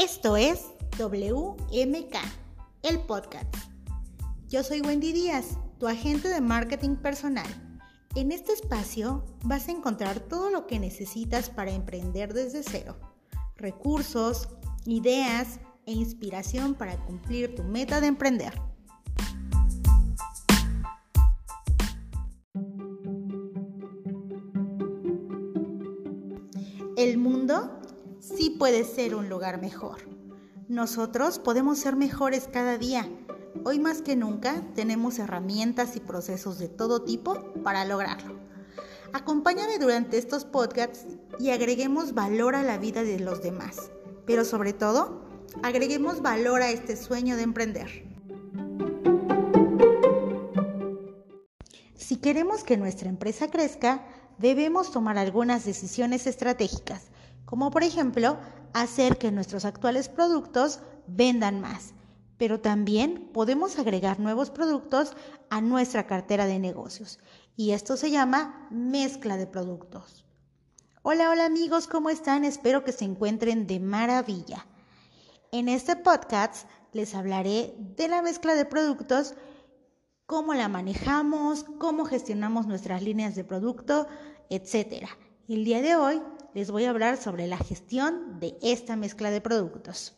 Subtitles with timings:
[0.00, 0.64] Esto es
[0.98, 2.16] WMK,
[2.84, 3.54] el podcast.
[4.48, 7.46] Yo soy Wendy Díaz, tu agente de marketing personal.
[8.14, 12.98] En este espacio vas a encontrar todo lo que necesitas para emprender desde cero.
[13.56, 14.48] Recursos,
[14.86, 18.54] ideas e inspiración para cumplir tu meta de emprender.
[28.60, 30.02] Puede ser un lugar mejor.
[30.68, 33.08] Nosotros podemos ser mejores cada día.
[33.64, 38.38] Hoy más que nunca tenemos herramientas y procesos de todo tipo para lograrlo.
[39.14, 41.06] Acompáñame durante estos podcasts
[41.38, 43.90] y agreguemos valor a la vida de los demás.
[44.26, 45.22] Pero sobre todo,
[45.62, 48.06] agreguemos valor a este sueño de emprender.
[51.96, 57.10] Si queremos que nuestra empresa crezca, debemos tomar algunas decisiones estratégicas,
[57.50, 58.38] como por ejemplo
[58.72, 61.94] hacer que nuestros actuales productos vendan más,
[62.38, 65.16] pero también podemos agregar nuevos productos
[65.50, 67.18] a nuestra cartera de negocios
[67.56, 70.24] y esto se llama mezcla de productos.
[71.02, 72.44] Hola, hola amigos, ¿cómo están?
[72.44, 74.64] Espero que se encuentren de maravilla.
[75.50, 79.34] En este podcast les hablaré de la mezcla de productos
[80.24, 84.06] cómo la manejamos, cómo gestionamos nuestras líneas de producto,
[84.50, 85.08] etc.
[85.50, 86.22] El día de hoy
[86.54, 90.14] les voy a hablar sobre la gestión de esta mezcla de productos.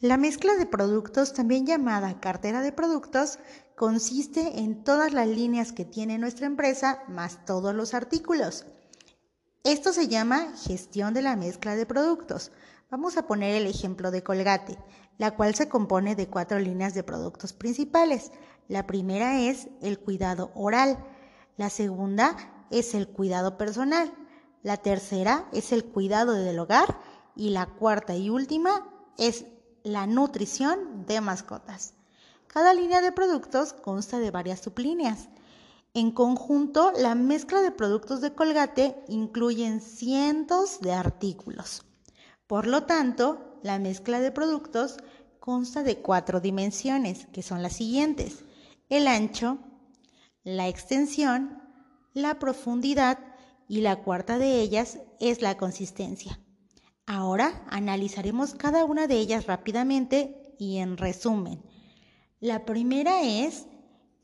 [0.00, 3.38] La mezcla de productos, también llamada cartera de productos,
[3.74, 8.66] consiste en todas las líneas que tiene nuestra empresa más todos los artículos.
[9.62, 12.52] Esto se llama gestión de la mezcla de productos.
[12.90, 14.76] Vamos a poner el ejemplo de Colgate
[15.16, 18.30] la cual se compone de cuatro líneas de productos principales.
[18.68, 20.98] La primera es el cuidado oral,
[21.56, 24.12] la segunda es el cuidado personal,
[24.62, 26.98] la tercera es el cuidado del hogar
[27.36, 28.88] y la cuarta y última
[29.18, 29.44] es
[29.82, 31.94] la nutrición de mascotas.
[32.46, 35.28] Cada línea de productos consta de varias sublíneas.
[35.92, 41.84] En conjunto, la mezcla de productos de Colgate incluyen cientos de artículos.
[42.46, 44.96] Por lo tanto, la mezcla de productos
[45.40, 48.44] consta de cuatro dimensiones, que son las siguientes.
[48.88, 49.58] El ancho,
[50.42, 51.63] la extensión,
[52.14, 53.18] la profundidad
[53.68, 56.40] y la cuarta de ellas es la consistencia.
[57.06, 61.62] Ahora analizaremos cada una de ellas rápidamente y en resumen.
[62.40, 63.66] La primera es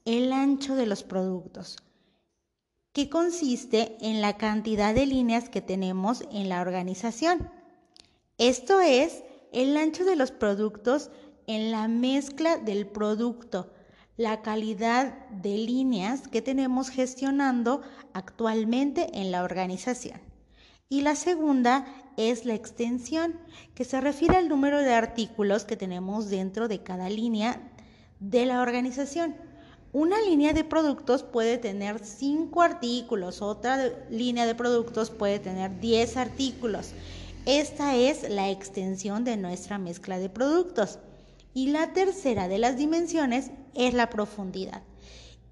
[0.04, 1.76] el ancho de los productos,
[2.92, 7.50] que consiste en la cantidad de líneas que tenemos en la organización.
[8.38, 11.10] Esto es el ancho de los productos
[11.46, 13.72] en la mezcla del producto,
[14.20, 17.80] la calidad de líneas que tenemos gestionando
[18.12, 20.20] actualmente en la organización.
[20.90, 21.86] Y la segunda
[22.18, 23.40] es la extensión,
[23.74, 27.62] que se refiere al número de artículos que tenemos dentro de cada línea
[28.18, 29.36] de la organización.
[29.94, 36.18] Una línea de productos puede tener 5 artículos, otra línea de productos puede tener 10
[36.18, 36.92] artículos
[37.46, 40.98] esta es la extensión de nuestra mezcla de productos.
[41.52, 44.82] Y la tercera de las dimensiones es la profundidad.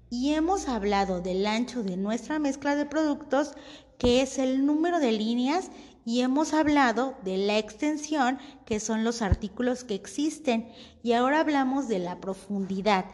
[0.09, 3.53] Y hemos hablado del ancho de nuestra mezcla de productos,
[3.97, 5.69] que es el número de líneas,
[6.05, 10.69] y hemos hablado de la extensión, que son los artículos que existen.
[11.03, 13.05] Y ahora hablamos de la profundidad,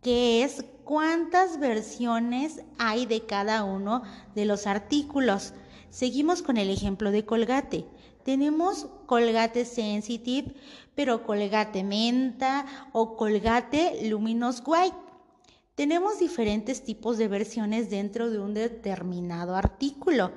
[0.00, 4.02] que es cuántas versiones hay de cada uno
[4.34, 5.52] de los artículos.
[5.90, 7.86] Seguimos con el ejemplo de Colgate.
[8.24, 10.54] Tenemos Colgate Sensitive,
[10.94, 14.96] pero Colgate Menta o Colgate Luminous White.
[15.74, 20.32] Tenemos diferentes tipos de versiones dentro de un determinado artículo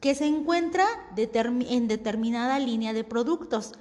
[0.00, 3.72] que se encuentra en determinada línea de productos.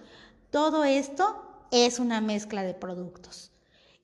[0.52, 1.42] Todo esto
[1.72, 3.52] es una mezcla de productos.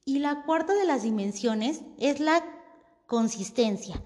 [0.06, 2.44] Y la cuarta de las dimensiones es la
[3.08, 4.02] consistencia.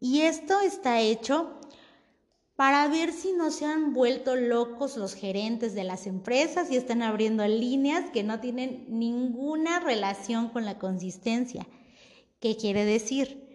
[0.00, 1.55] Y esto está hecho
[2.56, 7.02] para ver si no se han vuelto locos los gerentes de las empresas y están
[7.02, 11.66] abriendo líneas que no tienen ninguna relación con la consistencia.
[12.40, 13.46] ¿Qué quiere decir?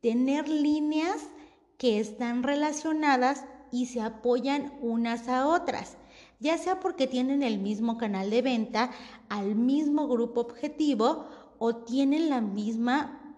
[0.00, 1.28] Tener líneas
[1.76, 5.98] que están relacionadas y se apoyan unas a otras,
[6.40, 8.90] ya sea porque tienen el mismo canal de venta,
[9.28, 11.26] al mismo grupo objetivo
[11.58, 13.36] o tienen la misma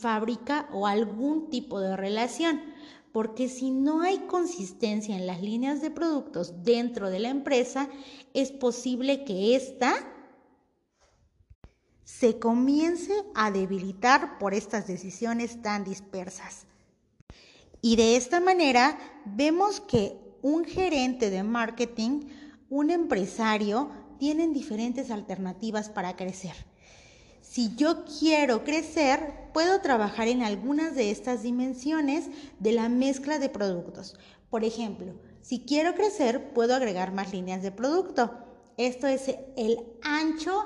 [0.00, 2.60] fábrica o algún tipo de relación
[3.16, 7.88] porque si no hay consistencia en las líneas de productos dentro de la empresa,
[8.34, 9.94] es posible que ésta
[12.04, 16.66] se comience a debilitar por estas decisiones tan dispersas.
[17.80, 22.28] Y de esta manera vemos que un gerente de marketing,
[22.68, 26.54] un empresario, tienen diferentes alternativas para crecer.
[27.48, 32.28] Si yo quiero crecer, puedo trabajar en algunas de estas dimensiones
[32.58, 34.18] de la mezcla de productos.
[34.50, 38.32] Por ejemplo, si quiero crecer, puedo agregar más líneas de producto.
[38.76, 40.64] Esto es el ancho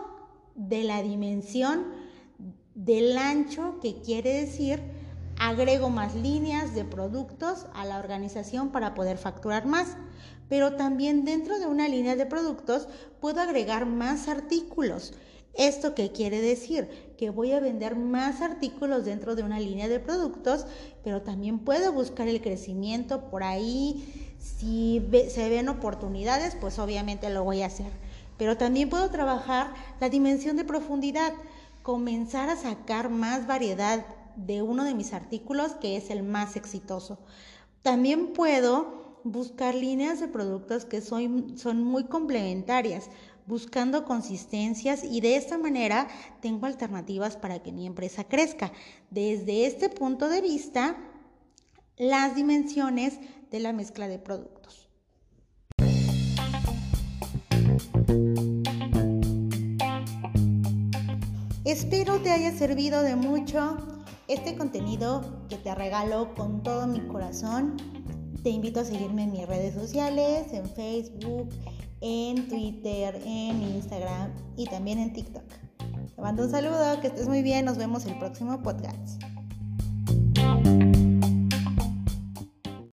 [0.56, 1.86] de la dimensión
[2.74, 4.80] del ancho que quiere decir
[5.38, 9.96] agrego más líneas de productos a la organización para poder facturar más.
[10.48, 12.88] Pero también dentro de una línea de productos
[13.20, 15.12] puedo agregar más artículos.
[15.54, 16.88] ¿Esto qué quiere decir?
[17.18, 20.64] Que voy a vender más artículos dentro de una línea de productos,
[21.02, 24.36] pero también puedo buscar el crecimiento por ahí.
[24.38, 27.90] Si se ven oportunidades, pues obviamente lo voy a hacer.
[28.38, 31.34] Pero también puedo trabajar la dimensión de profundidad,
[31.82, 34.06] comenzar a sacar más variedad
[34.36, 37.18] de uno de mis artículos que es el más exitoso.
[37.82, 43.10] También puedo buscar líneas de productos que son, son muy complementarias
[43.46, 46.08] buscando consistencias y de esta manera
[46.40, 48.72] tengo alternativas para que mi empresa crezca.
[49.10, 50.96] Desde este punto de vista,
[51.96, 53.18] las dimensiones
[53.50, 54.88] de la mezcla de productos.
[61.64, 63.76] Espero te haya servido de mucho
[64.28, 67.76] este contenido que te regalo con todo mi corazón.
[68.42, 71.50] Te invito a seguirme en mis redes sociales, en Facebook,
[72.00, 75.44] en Twitter, en Instagram y también en TikTok.
[76.14, 79.22] Te mando un saludo, que estés muy bien, nos vemos el próximo podcast.